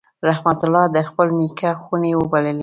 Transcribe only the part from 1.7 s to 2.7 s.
خونې وبللې.